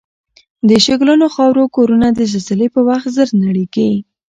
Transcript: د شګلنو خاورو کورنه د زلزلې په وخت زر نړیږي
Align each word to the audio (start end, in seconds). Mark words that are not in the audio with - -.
د 0.67 0.69
شګلنو 0.85 1.27
خاورو 1.35 1.63
کورنه 1.75 2.07
د 2.13 2.19
زلزلې 2.31 2.67
په 2.75 2.79
وخت 2.87 3.07
زر 3.15 3.29
نړیږي 3.45 3.91